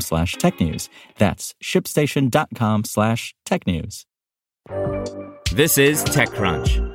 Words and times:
slash 0.00 0.36
technews. 0.36 0.88
That's 1.18 1.54
shipstation.com 1.62 2.84
slash 2.84 3.34
technews. 3.46 4.04
This 5.52 5.78
is 5.78 6.02
TechCrunch. 6.04 6.94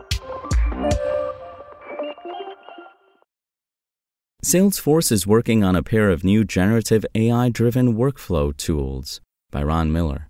Salesforce 4.43 5.11
is 5.11 5.27
working 5.27 5.63
on 5.63 5.75
a 5.75 5.83
pair 5.83 6.09
of 6.09 6.23
new 6.23 6.43
generative 6.45 7.05
AI 7.13 7.49
driven 7.49 7.95
workflow 7.95 8.55
tools 8.55 9.21
by 9.51 9.61
Ron 9.61 9.91
Miller. 9.91 10.29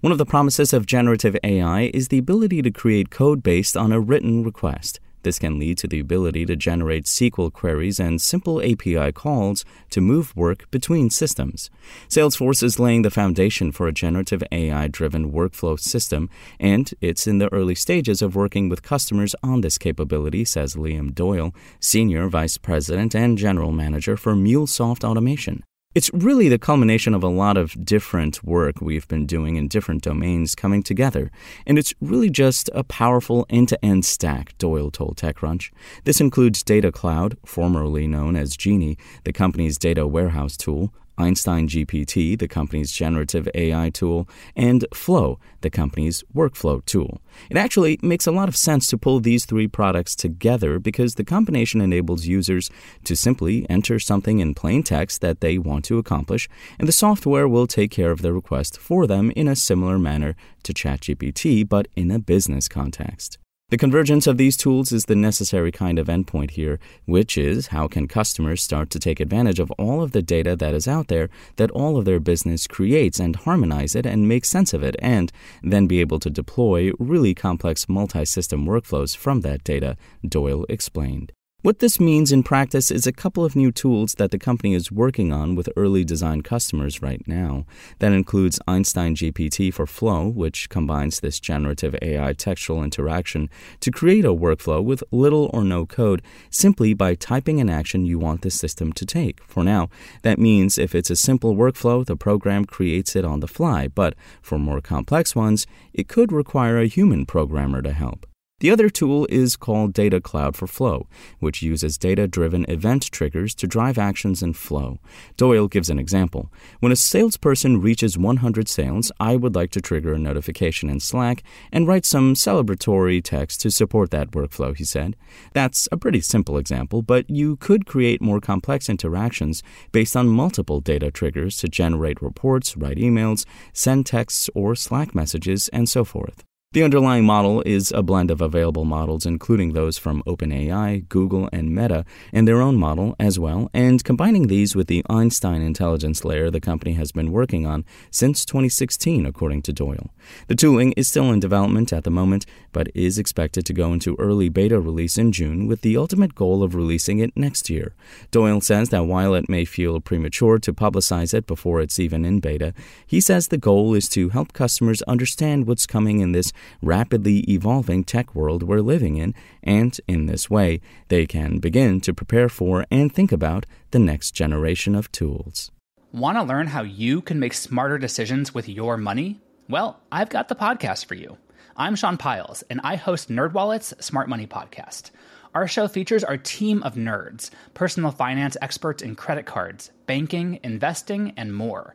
One 0.00 0.12
of 0.12 0.18
the 0.18 0.24
promises 0.24 0.72
of 0.72 0.86
generative 0.86 1.36
AI 1.44 1.90
is 1.92 2.08
the 2.08 2.18
ability 2.18 2.62
to 2.62 2.70
create 2.70 3.10
code 3.10 3.42
based 3.42 3.76
on 3.76 3.92
a 3.92 4.00
written 4.00 4.44
request. 4.44 4.98
This 5.22 5.38
can 5.38 5.58
lead 5.58 5.78
to 5.78 5.88
the 5.88 6.00
ability 6.00 6.46
to 6.46 6.56
generate 6.56 7.04
SQL 7.04 7.52
queries 7.52 7.98
and 7.98 8.20
simple 8.20 8.60
API 8.62 9.12
calls 9.12 9.64
to 9.90 10.00
move 10.00 10.34
work 10.36 10.70
between 10.70 11.10
systems. 11.10 11.70
Salesforce 12.08 12.62
is 12.62 12.78
laying 12.78 13.02
the 13.02 13.10
foundation 13.10 13.72
for 13.72 13.88
a 13.88 13.92
generative 13.92 14.42
AI 14.52 14.88
driven 14.88 15.32
workflow 15.32 15.78
system, 15.78 16.30
and 16.58 16.92
it's 17.00 17.26
in 17.26 17.38
the 17.38 17.52
early 17.52 17.74
stages 17.74 18.22
of 18.22 18.36
working 18.36 18.68
with 18.68 18.82
customers 18.82 19.34
on 19.42 19.60
this 19.60 19.78
capability, 19.78 20.44
says 20.44 20.74
Liam 20.74 21.14
Doyle, 21.14 21.54
Senior 21.80 22.28
Vice 22.28 22.58
President 22.58 23.14
and 23.14 23.38
General 23.38 23.72
Manager 23.72 24.16
for 24.16 24.34
MuleSoft 24.34 25.04
Automation. 25.04 25.62
It's 25.94 26.10
really 26.12 26.50
the 26.50 26.58
culmination 26.58 27.14
of 27.14 27.24
a 27.24 27.28
lot 27.28 27.56
of 27.56 27.82
different 27.82 28.44
work 28.44 28.82
we've 28.82 29.08
been 29.08 29.24
doing 29.24 29.56
in 29.56 29.68
different 29.68 30.02
domains 30.02 30.54
coming 30.54 30.82
together, 30.82 31.30
and 31.66 31.78
it's 31.78 31.94
really 31.98 32.28
just 32.28 32.68
a 32.74 32.84
powerful 32.84 33.46
end 33.48 33.70
to 33.70 33.82
end 33.82 34.04
stack, 34.04 34.56
Doyle 34.58 34.90
told 34.90 35.16
TechCrunch. 35.16 35.70
This 36.04 36.20
includes 36.20 36.62
Data 36.62 36.92
Cloud, 36.92 37.38
formerly 37.46 38.06
known 38.06 38.36
as 38.36 38.54
Genie, 38.54 38.98
the 39.24 39.32
company's 39.32 39.78
data 39.78 40.06
warehouse 40.06 40.58
tool, 40.58 40.92
Einstein 41.18 41.68
GPT, 41.68 42.38
the 42.38 42.48
company's 42.48 42.92
generative 42.92 43.48
AI 43.54 43.90
tool, 43.90 44.28
and 44.56 44.86
Flow, 44.94 45.38
the 45.60 45.70
company's 45.70 46.24
workflow 46.34 46.84
tool. 46.84 47.20
It 47.50 47.56
actually 47.56 47.98
makes 48.02 48.26
a 48.26 48.32
lot 48.32 48.48
of 48.48 48.56
sense 48.56 48.86
to 48.88 48.98
pull 48.98 49.20
these 49.20 49.44
three 49.44 49.66
products 49.66 50.14
together 50.14 50.78
because 50.78 51.16
the 51.16 51.24
combination 51.24 51.80
enables 51.80 52.26
users 52.26 52.70
to 53.04 53.16
simply 53.16 53.68
enter 53.68 53.98
something 53.98 54.38
in 54.38 54.54
plain 54.54 54.82
text 54.82 55.20
that 55.20 55.40
they 55.40 55.58
want 55.58 55.84
to 55.86 55.98
accomplish, 55.98 56.48
and 56.78 56.86
the 56.86 56.92
software 56.92 57.48
will 57.48 57.66
take 57.66 57.90
care 57.90 58.10
of 58.10 58.22
the 58.22 58.32
request 58.32 58.78
for 58.78 59.06
them 59.06 59.30
in 59.32 59.48
a 59.48 59.56
similar 59.56 59.98
manner 59.98 60.36
to 60.62 60.72
ChatGPT, 60.72 61.68
but 61.68 61.88
in 61.96 62.10
a 62.10 62.18
business 62.18 62.68
context. 62.68 63.38
The 63.70 63.76
convergence 63.76 64.26
of 64.26 64.38
these 64.38 64.56
tools 64.56 64.92
is 64.92 65.04
the 65.04 65.14
necessary 65.14 65.70
kind 65.70 65.98
of 65.98 66.06
endpoint 66.06 66.52
here, 66.52 66.80
which 67.04 67.36
is 67.36 67.66
how 67.66 67.86
can 67.86 68.08
customers 68.08 68.62
start 68.62 68.88
to 68.88 68.98
take 68.98 69.20
advantage 69.20 69.58
of 69.58 69.70
all 69.72 70.02
of 70.02 70.12
the 70.12 70.22
data 70.22 70.56
that 70.56 70.72
is 70.72 70.88
out 70.88 71.08
there 71.08 71.28
that 71.56 71.70
all 71.72 71.98
of 71.98 72.06
their 72.06 72.18
business 72.18 72.66
creates 72.66 73.20
and 73.20 73.36
harmonize 73.36 73.94
it 73.94 74.06
and 74.06 74.26
make 74.26 74.46
sense 74.46 74.72
of 74.72 74.82
it, 74.82 74.96
and 75.00 75.30
then 75.62 75.86
be 75.86 76.00
able 76.00 76.18
to 76.18 76.30
deploy 76.30 76.92
really 76.98 77.34
complex 77.34 77.90
multi 77.90 78.24
system 78.24 78.64
workflows 78.64 79.14
from 79.14 79.42
that 79.42 79.64
data, 79.64 79.98
Doyle 80.26 80.64
explained. 80.70 81.34
What 81.62 81.80
this 81.80 81.98
means 81.98 82.30
in 82.30 82.44
practice 82.44 82.88
is 82.92 83.04
a 83.04 83.12
couple 83.12 83.44
of 83.44 83.56
new 83.56 83.72
tools 83.72 84.14
that 84.14 84.30
the 84.30 84.38
company 84.38 84.74
is 84.74 84.92
working 84.92 85.32
on 85.32 85.56
with 85.56 85.68
early 85.74 86.04
design 86.04 86.42
customers 86.42 87.02
right 87.02 87.20
now. 87.26 87.66
That 87.98 88.12
includes 88.12 88.60
Einstein 88.68 89.16
GPT 89.16 89.74
for 89.74 89.84
Flow, 89.84 90.28
which 90.28 90.68
combines 90.68 91.18
this 91.18 91.40
generative 91.40 91.96
AI 92.00 92.32
textual 92.34 92.84
interaction 92.84 93.50
to 93.80 93.90
create 93.90 94.24
a 94.24 94.28
workflow 94.28 94.84
with 94.84 95.02
little 95.10 95.50
or 95.52 95.64
no 95.64 95.84
code 95.84 96.22
simply 96.48 96.94
by 96.94 97.16
typing 97.16 97.60
an 97.60 97.68
action 97.68 98.06
you 98.06 98.20
want 98.20 98.42
the 98.42 98.52
system 98.52 98.92
to 98.92 99.04
take. 99.04 99.42
For 99.42 99.64
now, 99.64 99.90
that 100.22 100.38
means 100.38 100.78
if 100.78 100.94
it's 100.94 101.10
a 101.10 101.16
simple 101.16 101.56
workflow, 101.56 102.06
the 102.06 102.14
program 102.14 102.66
creates 102.66 103.16
it 103.16 103.24
on 103.24 103.40
the 103.40 103.48
fly, 103.48 103.88
but 103.88 104.14
for 104.40 104.60
more 104.60 104.80
complex 104.80 105.34
ones, 105.34 105.66
it 105.92 106.06
could 106.06 106.30
require 106.30 106.78
a 106.78 106.86
human 106.86 107.26
programmer 107.26 107.82
to 107.82 107.92
help. 107.92 108.28
The 108.60 108.72
other 108.72 108.88
tool 108.88 109.24
is 109.30 109.54
called 109.54 109.92
Data 109.92 110.20
Cloud 110.20 110.56
for 110.56 110.66
Flow, 110.66 111.06
which 111.38 111.62
uses 111.62 111.96
data 111.96 112.26
driven 112.26 112.64
event 112.68 113.08
triggers 113.12 113.54
to 113.54 113.68
drive 113.68 113.98
actions 113.98 114.42
in 114.42 114.52
Flow. 114.52 114.98
Doyle 115.36 115.68
gives 115.68 115.88
an 115.88 116.00
example. 116.00 116.50
When 116.80 116.90
a 116.90 116.96
salesperson 116.96 117.80
reaches 117.80 118.18
100 118.18 118.68
sales, 118.68 119.12
I 119.20 119.36
would 119.36 119.54
like 119.54 119.70
to 119.72 119.80
trigger 119.80 120.12
a 120.12 120.18
notification 120.18 120.90
in 120.90 120.98
Slack 120.98 121.44
and 121.70 121.86
write 121.86 122.04
some 122.04 122.34
celebratory 122.34 123.22
text 123.22 123.60
to 123.60 123.70
support 123.70 124.10
that 124.10 124.32
workflow, 124.32 124.76
he 124.76 124.84
said. 124.84 125.14
That's 125.52 125.88
a 125.92 125.96
pretty 125.96 126.20
simple 126.20 126.58
example, 126.58 127.00
but 127.00 127.30
you 127.30 127.54
could 127.58 127.86
create 127.86 128.20
more 128.20 128.40
complex 128.40 128.88
interactions 128.88 129.62
based 129.92 130.16
on 130.16 130.26
multiple 130.26 130.80
data 130.80 131.12
triggers 131.12 131.56
to 131.58 131.68
generate 131.68 132.20
reports, 132.20 132.76
write 132.76 132.96
emails, 132.96 133.44
send 133.72 134.06
texts 134.06 134.50
or 134.52 134.74
Slack 134.74 135.14
messages, 135.14 135.68
and 135.68 135.88
so 135.88 136.04
forth. 136.04 136.42
The 136.72 136.82
underlying 136.82 137.24
model 137.24 137.62
is 137.64 137.92
a 137.92 138.02
blend 138.02 138.30
of 138.30 138.42
available 138.42 138.84
models, 138.84 139.24
including 139.24 139.72
those 139.72 139.96
from 139.96 140.22
OpenAI, 140.24 141.08
Google, 141.08 141.48
and 141.50 141.74
Meta, 141.74 142.04
and 142.30 142.46
their 142.46 142.60
own 142.60 142.76
model 142.76 143.16
as 143.18 143.38
well, 143.38 143.70
and 143.72 144.04
combining 144.04 144.48
these 144.48 144.76
with 144.76 144.86
the 144.86 145.02
Einstein 145.08 145.62
intelligence 145.62 146.26
layer 146.26 146.50
the 146.50 146.60
company 146.60 146.92
has 146.92 147.10
been 147.10 147.32
working 147.32 147.66
on 147.66 147.86
since 148.10 148.44
2016, 148.44 149.24
according 149.24 149.62
to 149.62 149.72
Doyle. 149.72 150.10
The 150.48 150.54
tooling 150.54 150.92
is 150.92 151.08
still 151.08 151.32
in 151.32 151.40
development 151.40 151.90
at 151.90 152.04
the 152.04 152.10
moment, 152.10 152.44
but 152.70 152.94
is 152.94 153.18
expected 153.18 153.64
to 153.64 153.72
go 153.72 153.94
into 153.94 154.14
early 154.18 154.50
beta 154.50 154.78
release 154.78 155.16
in 155.16 155.32
June 155.32 155.68
with 155.68 155.80
the 155.80 155.96
ultimate 155.96 156.34
goal 156.34 156.62
of 156.62 156.74
releasing 156.74 157.18
it 157.18 157.34
next 157.34 157.70
year. 157.70 157.94
Doyle 158.30 158.60
says 158.60 158.90
that 158.90 159.06
while 159.06 159.32
it 159.32 159.48
may 159.48 159.64
feel 159.64 160.00
premature 160.00 160.58
to 160.58 160.74
publicize 160.74 161.32
it 161.32 161.46
before 161.46 161.80
it's 161.80 161.98
even 161.98 162.26
in 162.26 162.40
beta, 162.40 162.74
he 163.06 163.22
says 163.22 163.48
the 163.48 163.56
goal 163.56 163.94
is 163.94 164.06
to 164.10 164.28
help 164.28 164.52
customers 164.52 165.00
understand 165.08 165.66
what's 165.66 165.86
coming 165.86 166.20
in 166.20 166.32
this 166.32 166.52
rapidly 166.82 167.40
evolving 167.50 168.04
tech 168.04 168.34
world 168.34 168.62
we're 168.62 168.80
living 168.80 169.16
in, 169.16 169.34
and 169.62 170.00
in 170.06 170.26
this 170.26 170.48
way, 170.48 170.80
they 171.08 171.26
can 171.26 171.58
begin 171.58 172.00
to 172.02 172.14
prepare 172.14 172.48
for 172.48 172.86
and 172.90 173.12
think 173.12 173.32
about 173.32 173.66
the 173.90 173.98
next 173.98 174.32
generation 174.32 174.94
of 174.94 175.10
tools. 175.12 175.70
Want 176.12 176.38
to 176.38 176.42
learn 176.42 176.68
how 176.68 176.82
you 176.82 177.20
can 177.20 177.38
make 177.38 177.52
smarter 177.52 177.98
decisions 177.98 178.54
with 178.54 178.68
your 178.68 178.96
money? 178.96 179.40
Well, 179.68 180.00
I've 180.10 180.30
got 180.30 180.48
the 180.48 180.54
podcast 180.54 181.04
for 181.04 181.14
you. 181.14 181.36
I'm 181.76 181.94
Sean 181.94 182.16
Pyles, 182.16 182.62
and 182.70 182.80
I 182.82 182.96
host 182.96 183.28
NerdWallet's 183.28 184.04
Smart 184.04 184.28
Money 184.28 184.46
Podcast. 184.46 185.10
Our 185.54 185.68
show 185.68 185.88
features 185.88 186.24
our 186.24 186.36
team 186.36 186.82
of 186.82 186.94
nerds, 186.94 187.50
personal 187.74 188.10
finance 188.10 188.56
experts 188.60 189.02
in 189.02 189.14
credit 189.14 189.46
cards, 189.46 189.90
banking, 190.06 190.60
investing, 190.62 191.32
and 191.36 191.54
more 191.54 191.94